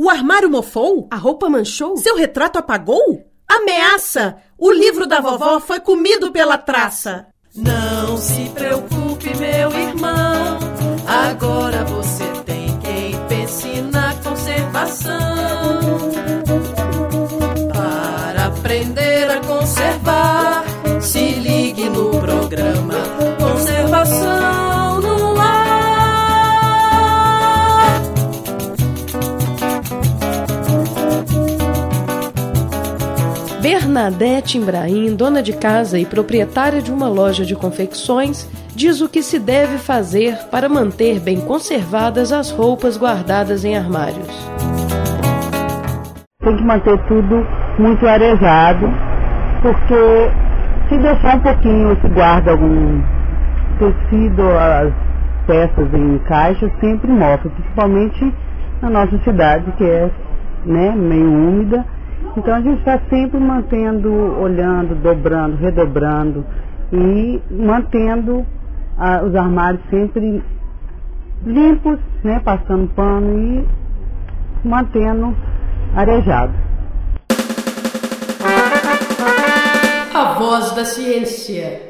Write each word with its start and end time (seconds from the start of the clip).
O 0.00 0.08
armário 0.08 0.48
mofou? 0.48 1.08
A 1.10 1.16
roupa 1.16 1.50
manchou? 1.50 1.96
Seu 1.96 2.14
retrato 2.14 2.56
apagou? 2.56 3.26
Ameaça! 3.48 4.36
O 4.56 4.70
livro 4.70 5.08
da 5.08 5.20
vovó 5.20 5.58
foi 5.58 5.80
comido 5.80 6.30
pela 6.30 6.56
traça. 6.56 7.26
Não 7.52 8.16
se 8.16 8.48
preocupe, 8.50 8.97
Bernadette 33.60 34.56
Imbraim, 34.56 35.16
dona 35.16 35.42
de 35.42 35.52
casa 35.52 35.98
e 35.98 36.06
proprietária 36.06 36.80
de 36.80 36.92
uma 36.92 37.08
loja 37.08 37.44
de 37.44 37.56
confecções, 37.56 38.48
diz 38.74 39.00
o 39.00 39.08
que 39.08 39.20
se 39.20 39.36
deve 39.36 39.78
fazer 39.78 40.36
para 40.48 40.68
manter 40.68 41.18
bem 41.18 41.40
conservadas 41.40 42.32
as 42.32 42.52
roupas 42.52 42.96
guardadas 42.96 43.64
em 43.64 43.76
armários. 43.76 44.28
Tem 46.40 46.56
que 46.56 46.62
manter 46.62 46.96
tudo 47.08 47.44
muito 47.80 48.06
arejado, 48.06 48.86
porque 49.60 50.30
se 50.88 50.96
deixar 50.98 51.36
um 51.36 51.40
pouquinho, 51.40 52.00
se 52.00 52.08
guarda 52.10 52.52
algum 52.52 53.02
tecido, 53.80 54.42
as 54.56 54.92
peças 55.48 55.92
em 55.94 56.18
caixa, 56.28 56.70
sempre 56.80 57.10
mofam, 57.10 57.50
principalmente 57.50 58.32
na 58.80 58.90
nossa 58.90 59.18
cidade, 59.24 59.72
que 59.76 59.84
é 59.84 60.08
né, 60.64 60.94
meio 60.96 61.26
úmida. 61.26 61.97
Então 62.36 62.54
a 62.54 62.60
gente 62.60 62.78
está 62.78 63.00
sempre 63.10 63.38
mantendo, 63.40 64.12
olhando, 64.40 64.94
dobrando, 64.94 65.56
redobrando 65.56 66.44
e 66.92 67.40
mantendo 67.50 68.46
ah, 68.96 69.22
os 69.24 69.34
armários 69.34 69.82
sempre 69.90 70.42
limpos, 71.44 71.98
né, 72.22 72.40
passando 72.44 72.88
pano 72.94 73.38
e 73.38 73.68
mantendo 74.64 75.36
arejado. 75.94 76.52
A 80.14 80.34
voz 80.38 80.72
da 80.72 80.84
ciência. 80.84 81.80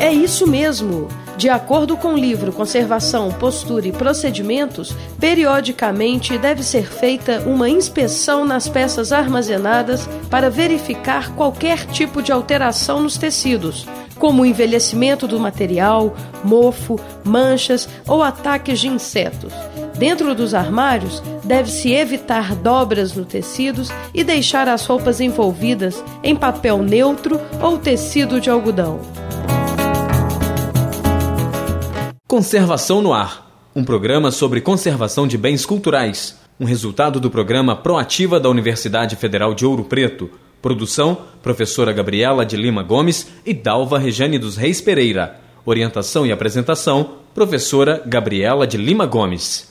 É 0.00 0.10
isso 0.10 0.50
mesmo! 0.50 1.08
De 1.42 1.48
acordo 1.48 1.96
com 1.96 2.14
o 2.14 2.16
livro 2.16 2.52
Conservação, 2.52 3.32
Postura 3.32 3.88
e 3.88 3.90
Procedimentos, 3.90 4.94
periodicamente 5.18 6.38
deve 6.38 6.62
ser 6.62 6.86
feita 6.86 7.40
uma 7.40 7.68
inspeção 7.68 8.44
nas 8.44 8.68
peças 8.68 9.10
armazenadas 9.10 10.08
para 10.30 10.48
verificar 10.48 11.34
qualquer 11.34 11.84
tipo 11.86 12.22
de 12.22 12.30
alteração 12.30 13.02
nos 13.02 13.16
tecidos, 13.16 13.88
como 14.20 14.42
o 14.42 14.46
envelhecimento 14.46 15.26
do 15.26 15.40
material, 15.40 16.14
mofo, 16.44 16.96
manchas 17.24 17.88
ou 18.06 18.22
ataques 18.22 18.78
de 18.78 18.86
insetos. 18.86 19.52
Dentro 19.98 20.36
dos 20.36 20.54
armários, 20.54 21.20
deve-se 21.42 21.90
evitar 21.90 22.54
dobras 22.54 23.14
no 23.14 23.24
tecidos 23.24 23.88
e 24.14 24.22
deixar 24.22 24.68
as 24.68 24.86
roupas 24.86 25.20
envolvidas 25.20 26.04
em 26.22 26.36
papel 26.36 26.78
neutro 26.78 27.40
ou 27.60 27.78
tecido 27.78 28.40
de 28.40 28.48
algodão. 28.48 29.00
Conservação 32.32 33.02
no 33.02 33.12
Ar 33.12 33.68
um 33.76 33.84
programa 33.84 34.30
sobre 34.30 34.62
conservação 34.62 35.26
de 35.26 35.36
bens 35.36 35.66
culturais, 35.66 36.40
um 36.58 36.64
resultado 36.64 37.20
do 37.20 37.30
programa 37.30 37.76
Proativa 37.76 38.40
da 38.40 38.48
Universidade 38.48 39.16
Federal 39.16 39.52
de 39.52 39.66
Ouro 39.66 39.84
Preto. 39.84 40.30
Produção: 40.62 41.18
Professora 41.42 41.92
Gabriela 41.92 42.46
de 42.46 42.56
Lima 42.56 42.82
Gomes 42.82 43.28
e 43.44 43.52
Dalva 43.52 43.98
Rejane 43.98 44.38
dos 44.38 44.56
Reis 44.56 44.80
Pereira. 44.80 45.42
Orientação 45.66 46.24
e 46.24 46.32
apresentação: 46.32 47.16
Professora 47.34 48.02
Gabriela 48.06 48.66
de 48.66 48.78
Lima 48.78 49.04
Gomes. 49.04 49.70